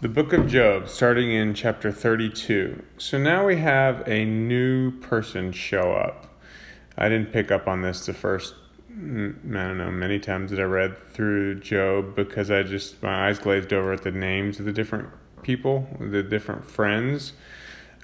[0.00, 2.84] The book of Job, starting in chapter 32.
[2.96, 6.40] So now we have a new person show up.
[6.96, 8.54] I didn't pick up on this the first,
[8.90, 13.28] mm, I don't know, many times that I read through Job because I just, my
[13.28, 15.10] eyes glazed over at the names of the different
[15.42, 17.34] people, the different friends.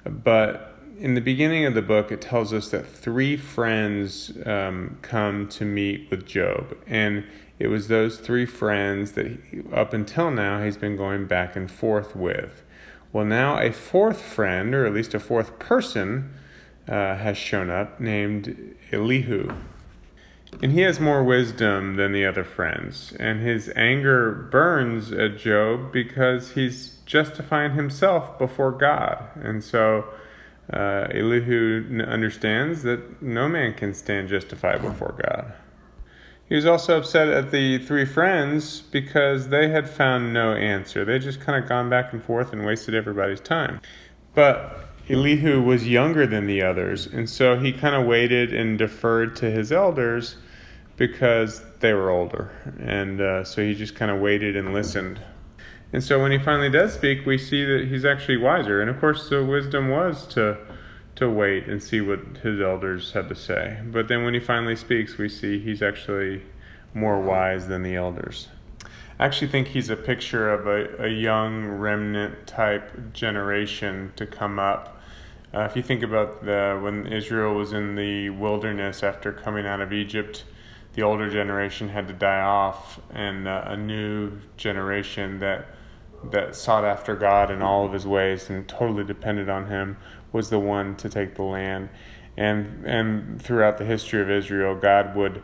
[0.05, 5.47] But in the beginning of the book, it tells us that three friends um, come
[5.49, 6.75] to meet with Job.
[6.87, 7.23] And
[7.59, 11.69] it was those three friends that he, up until now he's been going back and
[11.69, 12.63] forth with.
[13.13, 16.33] Well, now a fourth friend, or at least a fourth person,
[16.87, 19.55] uh, has shown up named Elihu.
[20.61, 23.13] And he has more wisdom than the other friends.
[23.19, 29.23] And his anger burns at Job because he's justifying himself before God.
[29.35, 30.05] And so
[30.71, 35.53] uh, Elihu understands that no man can stand justified before God.
[36.49, 41.03] He was also upset at the three friends because they had found no answer.
[41.03, 43.81] They just kind of gone back and forth and wasted everybody's time.
[44.33, 49.35] But Elihu was younger than the others, and so he kind of waited and deferred
[49.37, 50.37] to his elders
[50.95, 52.51] because they were older.
[52.79, 55.19] And uh, so he just kind of waited and listened.
[55.93, 58.81] And so when he finally does speak, we see that he's actually wiser.
[58.81, 60.57] And of course, the wisdom was to
[61.15, 63.79] to wait and see what his elders had to say.
[63.85, 66.43] But then when he finally speaks, we see he's actually
[66.93, 68.49] more wise than the elders.
[69.19, 74.59] I actually think he's a picture of a, a young remnant type generation to come
[74.59, 75.01] up.
[75.55, 79.81] Uh, if you think about the when Israel was in the wilderness after coming out
[79.81, 80.43] of Egypt,
[80.97, 85.67] the older generation had to die off, and uh, a new generation that
[86.31, 89.95] that sought after God in all of His ways and totally depended on Him
[90.31, 91.89] was the one to take the land.
[92.35, 95.43] And, and throughout the history of Israel, God would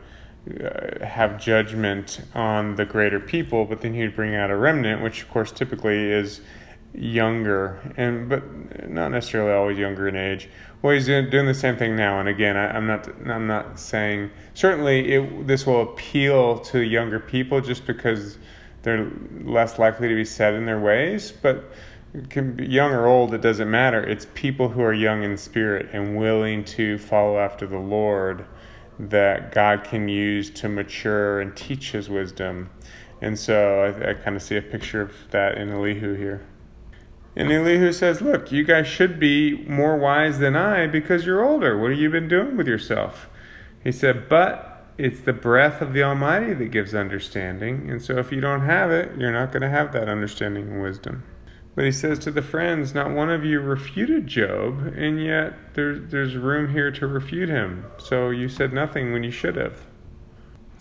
[0.59, 5.21] uh, have judgment on the greater people, but then he'd bring out a remnant, which
[5.21, 6.41] of course typically is
[6.93, 10.49] younger, and but not necessarily always younger in age.
[10.81, 13.79] Well, he's doing, doing the same thing now, and again, I, am not I'm not
[13.79, 18.37] saying certainly it, this will appeal to younger people just because
[18.83, 19.09] they're
[19.43, 21.71] less likely to be set in their ways, but
[22.29, 24.03] can be young or old, it doesn't matter.
[24.03, 28.45] It's people who are young in spirit and willing to follow after the Lord
[28.99, 32.69] that God can use to mature and teach His wisdom.
[33.21, 36.45] And so I, I kind of see a picture of that in Elihu here.
[37.35, 41.77] And Elihu says, Look, you guys should be more wise than I because you're older.
[41.77, 43.29] What have you been doing with yourself?
[43.83, 47.89] He said, But it's the breath of the Almighty that gives understanding.
[47.89, 50.81] And so if you don't have it, you're not going to have that understanding and
[50.81, 51.23] wisdom.
[51.75, 56.11] But he says to the friends, Not one of you refuted Job, and yet there's,
[56.11, 57.85] there's room here to refute him.
[57.97, 59.87] So you said nothing when you should have.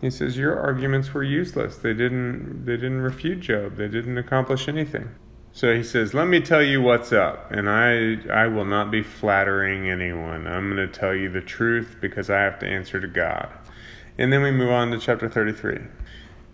[0.02, 1.78] He says, Your arguments were useless.
[1.78, 5.08] They didn't, they didn't refute Job, they didn't accomplish anything.
[5.54, 9.02] So he says, Let me tell you what's up, and I, I will not be
[9.02, 10.46] flattering anyone.
[10.46, 13.50] I'm going to tell you the truth because I have to answer to God.
[14.16, 15.78] And then we move on to chapter 33.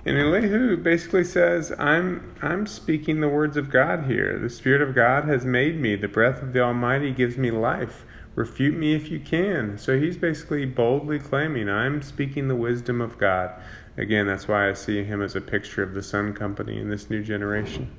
[0.04, 4.38] And Elihu basically says, I'm, I'm speaking the words of God here.
[4.38, 5.94] The Spirit of God has made me.
[5.94, 8.04] The breath of the Almighty gives me life.
[8.34, 9.78] Refute me if you can.
[9.78, 13.52] So he's basically boldly claiming, I'm speaking the wisdom of God.
[13.96, 17.10] Again, that's why I see him as a picture of the Sun Company in this
[17.10, 17.90] new generation.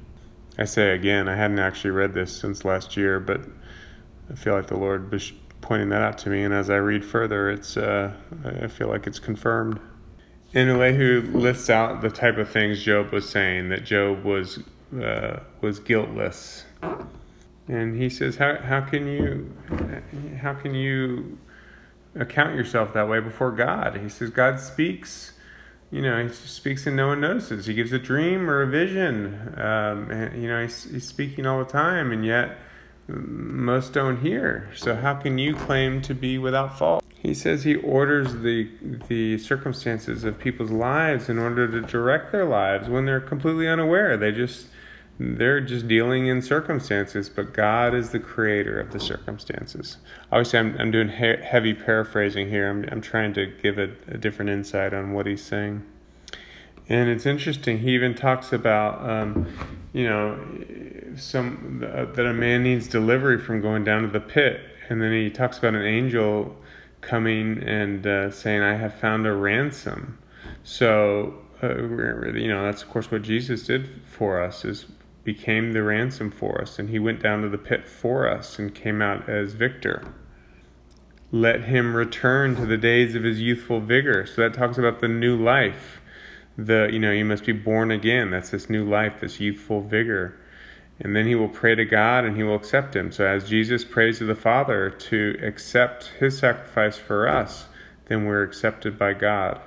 [0.60, 3.42] I say again, I hadn't actually read this since last year, but
[4.30, 5.32] I feel like the Lord was
[5.62, 6.44] pointing that out to me.
[6.44, 9.80] And as I read further, it's uh, I feel like it's confirmed.
[10.54, 14.60] And Elihu lists out the type of things Job was saying that Job was
[15.02, 16.66] uh, was guiltless,
[17.70, 19.56] and he says, "How how can you
[20.42, 21.38] how can you
[22.16, 25.34] account yourself that way before God?" He says, "God speaks."
[25.92, 27.66] You know, he speaks and no one notices.
[27.66, 29.54] He gives a dream or a vision.
[29.58, 32.58] Um, and, you know, he's, he's speaking all the time, and yet
[33.08, 34.70] most don't hear.
[34.76, 37.04] So how can you claim to be without fault?
[37.16, 38.70] He says he orders the
[39.10, 44.16] the circumstances of people's lives in order to direct their lives when they're completely unaware.
[44.16, 44.68] They just
[45.20, 49.98] they're just dealing in circumstances, but God is the creator of the circumstances.
[50.32, 52.70] Obviously, I'm I'm doing he- heavy paraphrasing here.
[52.70, 55.84] I'm I'm trying to give a, a different insight on what he's saying.
[56.88, 57.80] And it's interesting.
[57.80, 59.46] He even talks about, um,
[59.94, 60.40] you know,
[61.16, 65.12] some uh, that a man needs delivery from going down to the pit, and then
[65.12, 66.56] he talks about an angel
[67.02, 70.18] coming and uh, saying, I have found a ransom.
[70.64, 71.76] So, uh,
[72.34, 74.86] you know, that's of course what Jesus did for us, is
[75.34, 76.80] became the ransom for us.
[76.80, 80.12] And he went down to the pit for us and came out as victor.
[81.32, 84.26] Let him return to the days of his youthful vigor.
[84.26, 86.02] So that talks about the new life.
[86.58, 88.32] The, you know, you must be born again.
[88.32, 90.36] That's this new life, this youthful vigor.
[91.00, 93.12] And then he will pray to God and he will accept him.
[93.12, 97.68] So, as Jesus prays to the Father to accept his sacrifice for us,
[98.08, 99.62] then we're accepted by God.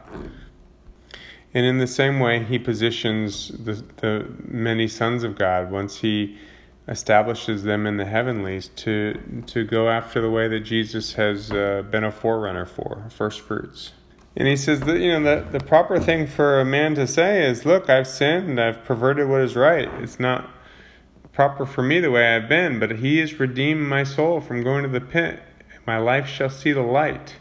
[1.54, 6.38] And in the same way, he positions the, the many sons of God once he
[6.88, 11.82] establishes them in the heavenlies to, to go after the way that Jesus has uh,
[11.90, 13.92] been a forerunner for, first fruits.
[14.34, 17.46] And he says that, you know, the, the proper thing for a man to say
[17.46, 19.88] is, Look, I've sinned, I've perverted what is right.
[20.00, 20.48] It's not
[21.32, 24.84] proper for me the way I've been, but he has redeemed my soul from going
[24.84, 25.42] to the pit.
[25.86, 27.36] My life shall see the light.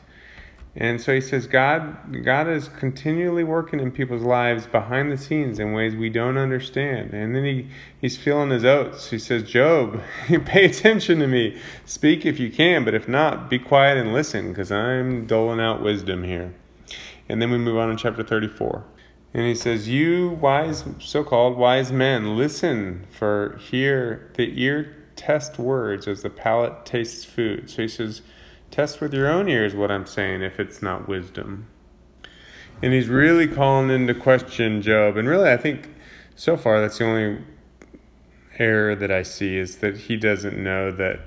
[0.75, 5.59] And so he says God God is continually working in people's lives behind the scenes
[5.59, 7.13] in ways we don't understand.
[7.13, 7.67] And then he,
[7.99, 9.09] he's feeling his oats.
[9.09, 10.01] He says, Job,
[10.45, 11.59] pay attention to me.
[11.85, 15.81] Speak if you can, but if not, be quiet and listen, because I'm doling out
[15.81, 16.53] wisdom here.
[17.27, 18.85] And then we move on to chapter 34.
[19.33, 25.59] And he says, You wise, so called wise men, listen, for here the ear test
[25.59, 27.69] words as the palate tastes food.
[27.69, 28.21] So he says,
[28.71, 31.67] Test with your own ears what I'm saying if it's not wisdom.
[32.81, 35.17] And he's really calling into question Job.
[35.17, 35.89] And really, I think
[36.35, 37.43] so far that's the only
[38.57, 41.19] error that I see is that he doesn't know that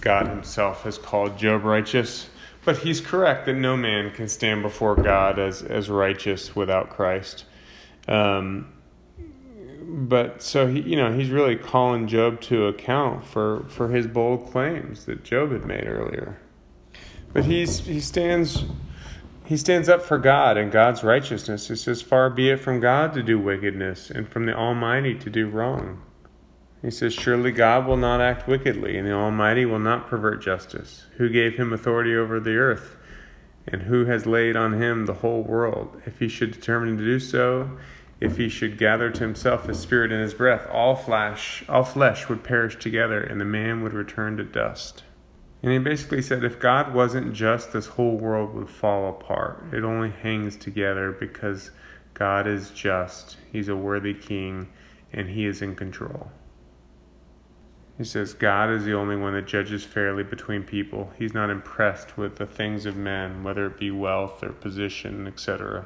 [0.00, 2.28] God himself has called Job righteous.
[2.64, 7.44] But he's correct that no man can stand before God as, as righteous without Christ.
[8.08, 8.72] Um,
[9.82, 14.50] but so he, you know, he's really calling Job to account for, for his bold
[14.50, 16.38] claims that Job had made earlier.
[17.32, 18.64] But he's he stands
[19.50, 21.70] he stands up for God and God's righteousness.
[21.70, 25.28] It says, Far be it from God to do wickedness, and from the Almighty to
[25.28, 26.02] do wrong.
[26.82, 31.06] He says, Surely God will not act wickedly, and the Almighty will not pervert justice.
[31.16, 32.96] Who gave him authority over the earth?
[33.66, 36.00] And who has laid on him the whole world?
[36.06, 37.76] If he should determine to do so,
[38.20, 42.28] if he should gather to himself his spirit and his breath, all flesh, all flesh
[42.28, 45.02] would perish together, and the man would return to dust.
[45.62, 49.64] And he basically said if God wasn't just, this whole world would fall apart.
[49.72, 51.70] It only hangs together because
[52.14, 54.68] God is just, He's a worthy king,
[55.12, 56.30] and He is in control.
[57.98, 61.12] He says God is the only one that judges fairly between people.
[61.18, 65.84] He's not impressed with the things of men, whether it be wealth or position, etc.,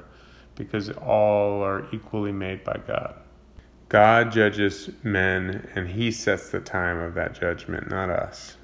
[0.54, 3.16] because all are equally made by God.
[3.88, 8.56] God judges men, and He sets the time of that judgment, not us.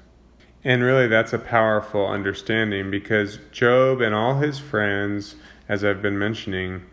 [0.63, 5.35] And really, that's a powerful understanding because Job and all his friends,
[5.67, 6.83] as I've been mentioning,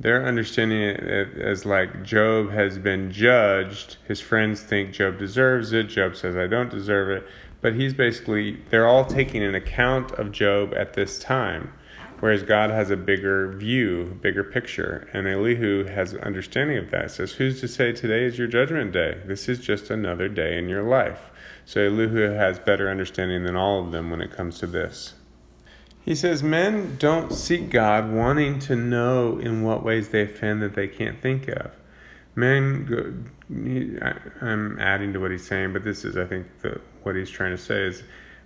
[0.00, 3.98] they're understanding it as like Job has been judged.
[4.08, 5.84] His friends think Job deserves it.
[5.84, 7.26] Job says, I don't deserve it.
[7.60, 11.72] But he's basically, they're all taking an account of Job at this time,
[12.24, 15.06] whereas God has a bigger view, bigger picture.
[15.12, 17.10] And Elihu has understanding of that.
[17.10, 19.20] Says, Who's to say today is your judgment day?
[19.26, 21.30] This is just another day in your life.
[21.66, 25.12] So Elihu has better understanding than all of them when it comes to this.
[26.02, 30.74] He says, Men don't seek God wanting to know in what ways they offend that
[30.74, 31.72] they can't think of.
[32.34, 33.12] Men, go,
[34.02, 34.14] I,
[34.50, 37.54] am adding to what he's saying, but this is, I think, the, what he's trying
[37.54, 38.02] to say is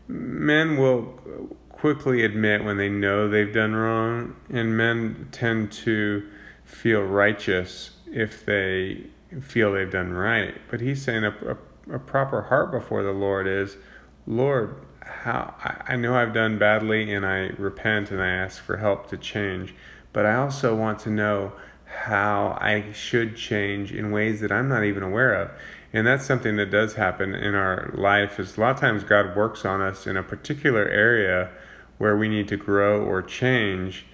[0.08, 6.28] men will quickly admit when they know they've done wrong, and men tend to
[6.64, 9.04] feel righteous if they
[9.40, 10.54] feel they've done right.
[10.70, 11.56] But he's saying a, a
[11.90, 13.76] a proper heart before the Lord is,
[14.26, 15.54] Lord, how
[15.86, 19.74] I know I've done badly and I repent and I ask for help to change,
[20.12, 21.52] but I also want to know
[21.84, 25.50] how I should change in ways that I'm not even aware of.
[25.94, 29.34] And that's something that does happen in our life is a lot of times God
[29.34, 31.50] works on us in a particular area
[31.98, 34.06] where we need to grow or change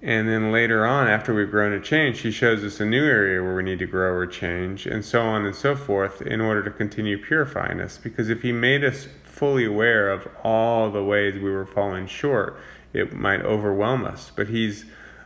[0.00, 3.42] and then later on, after we've grown and changed, she shows us a new area
[3.42, 6.62] where we need to grow or change, and so on and so forth, in order
[6.62, 7.98] to continue purifying us.
[7.98, 12.56] Because if He made us fully aware of all the ways we were falling short,
[12.92, 14.30] it might overwhelm us.
[14.34, 14.84] But He's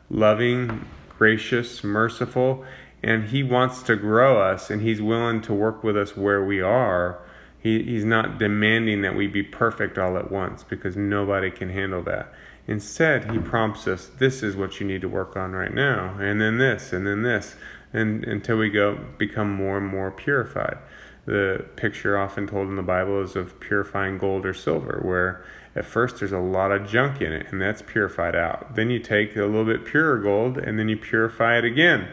[0.09, 0.87] loving,
[1.19, 2.65] gracious, merciful,
[3.03, 6.63] and He wants to grow us, and He's willing to work with us where we
[6.63, 7.19] are.
[7.63, 12.03] He, he's not demanding that we be perfect all at once, because nobody can handle
[12.03, 12.33] that.
[12.67, 16.41] Instead, he prompts us, this is what you need to work on right now, and
[16.41, 17.57] then this, and then this,
[17.93, 20.79] and until we go become more and more purified.
[21.25, 25.45] The picture often told in the Bible is of purifying gold or silver, where
[25.77, 28.75] at first there's a lot of junk in it, and that's purified out.
[28.75, 32.09] Then you take a little bit purer gold, and then you purify it again,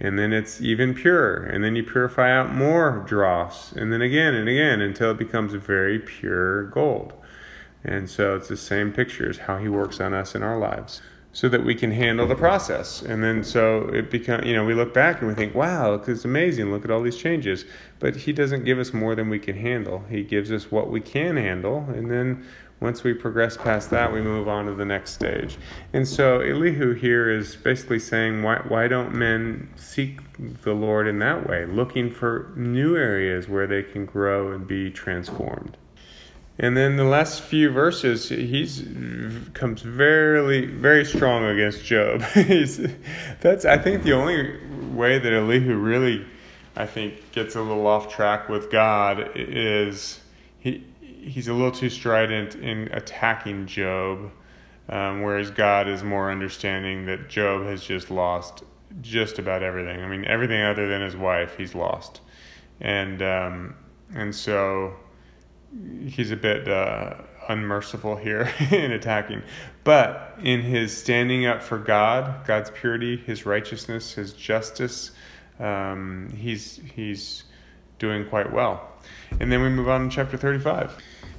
[0.00, 4.34] and then it's even purer, and then you purify out more dross, and then again
[4.34, 7.12] and again until it becomes very pure gold.
[7.84, 11.02] And so it's the same picture as how he works on us in our lives.
[11.32, 13.02] so that we can handle the process.
[13.02, 16.24] And then so it become you know we look back and we think, wow, it's
[16.24, 16.72] amazing.
[16.72, 17.64] Look at all these changes.
[17.98, 20.04] But He doesn't give us more than we can handle.
[20.10, 22.44] He gives us what we can handle, and then
[22.80, 25.58] once we progress past that, we move on to the next stage.
[25.92, 30.20] And so Elihu here is basically saying, why, why don't men seek
[30.62, 34.90] the Lord in that way, looking for new areas where they can grow and be
[34.90, 35.76] transformed?
[36.58, 38.86] And then the last few verses, he's
[39.54, 42.20] comes very, very strong against Job.
[43.40, 44.58] that's, I think, the only
[44.92, 46.26] way that Elihu really,
[46.76, 50.20] I think, gets a little off track with God is
[50.58, 50.84] he
[51.22, 54.30] he's a little too strident in attacking Job,
[54.88, 58.64] um, whereas God is more understanding that Job has just lost
[59.00, 60.02] just about everything.
[60.02, 62.20] I mean, everything other than his wife, he's lost,
[62.80, 63.74] and um,
[64.14, 64.94] and so
[66.06, 67.14] he's a bit uh,
[67.48, 69.42] unmerciful here in attacking.
[69.84, 75.12] But in his standing up for God, God's purity, his righteousness, his justice,
[75.58, 77.44] um, he's he's
[78.00, 78.88] doing quite well.
[79.38, 80.96] And then we move on to chapter 35.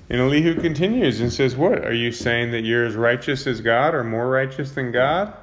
[0.10, 1.86] And Elihu continues and says, What?
[1.86, 5.34] Are you saying that you're as righteous as God or more righteous than God?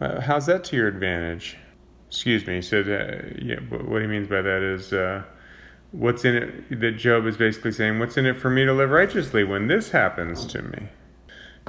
[0.00, 1.56] Well, how's that to your advantage?
[2.08, 2.56] Excuse me.
[2.56, 5.22] He said, uh, yeah, what he means by that is, uh,
[5.92, 8.90] what's in it that Job is basically saying, what's in it for me to live
[8.90, 10.88] righteously when this happens to me?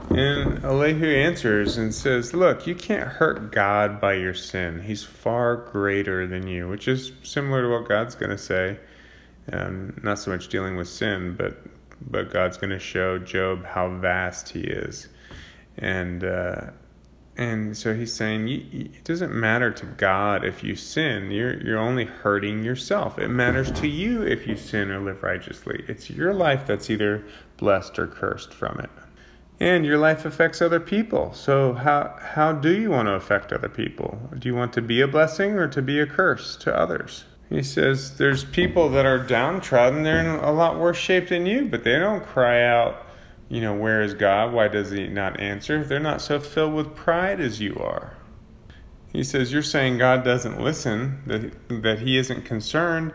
[0.10, 4.82] And Elihu answers and says, Look, you can't hurt God by your sin.
[4.82, 8.80] He's far greater than you, which is similar to what God's going to say.
[9.52, 11.58] Um, not so much dealing with sin, but
[12.10, 15.08] but God's going to show Job how vast He is,
[15.78, 16.62] and uh,
[17.38, 21.30] and so he's saying it doesn't matter to God if you sin.
[21.30, 23.20] You're you're only hurting yourself.
[23.20, 25.86] It matters to you if you sin or live righteously.
[25.88, 27.24] It's your life that's either
[27.58, 28.90] blessed or cursed from it.
[29.60, 31.34] And your life affects other people.
[31.34, 34.20] So how how do you want to affect other people?
[34.38, 37.26] Do you want to be a blessing or to be a curse to others?
[37.50, 41.66] He says there's people that are downtrodden, they're in a lot worse shape than you,
[41.66, 43.08] but they don't cry out
[43.50, 44.52] you know, where is God?
[44.52, 45.84] Why does He not answer?
[45.84, 48.18] They're not so filled with pride as you are.
[49.14, 53.14] He says, You're saying God doesn't listen, that, that He isn't concerned,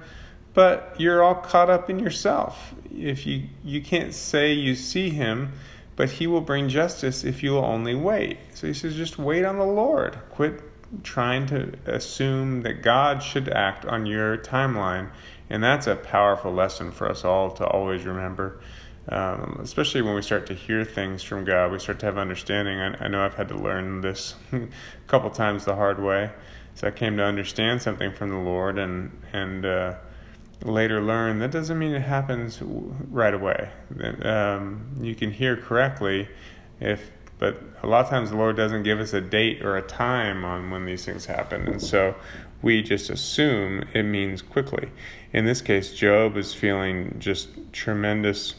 [0.55, 2.75] but you're all caught up in yourself.
[2.91, 5.53] If you, you can't say you see Him,
[5.97, 8.39] but He will bring justice if you will only wait.
[8.55, 10.19] So He says, Just wait on the Lord.
[10.31, 10.61] Quit
[11.03, 15.11] trying to assume that God should act on your timeline.
[15.49, 18.61] And that's a powerful lesson for us all to always remember
[19.09, 22.79] um, especially when we start to hear things from God, we start to have understanding.
[22.79, 24.69] I, I know I've had to learn this a
[25.07, 26.31] couple times the hard way.
[26.75, 29.95] So I came to understand something from the Lord, and and uh,
[30.63, 33.71] later learn that doesn't mean it happens right away.
[34.23, 36.29] Um, you can hear correctly,
[36.81, 39.83] if but a lot of times the Lord doesn't give us a date or a
[39.83, 42.15] time on when these things happen, and so
[42.63, 44.91] we just assume it means quickly.
[45.33, 48.55] In this case, Job is feeling just tremendous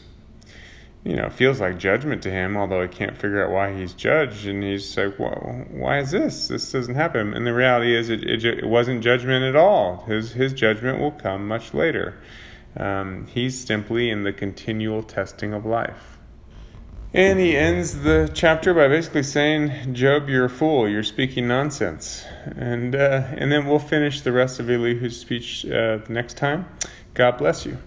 [1.04, 3.92] you know, it feels like judgment to him, although he can't figure out why he's
[3.92, 4.46] judged.
[4.46, 6.48] And he's like, well, why is this?
[6.48, 7.34] This doesn't happen.
[7.34, 10.04] And the reality is, it, it, it wasn't judgment at all.
[10.06, 12.18] His, his judgment will come much later.
[12.76, 16.18] Um, he's simply in the continual testing of life.
[17.12, 20.88] And he ends the chapter by basically saying, Job, you're a fool.
[20.88, 22.24] You're speaking nonsense.
[22.56, 26.66] And, uh, and then we'll finish the rest of Elihu's speech uh, next time.
[27.12, 27.78] God bless you.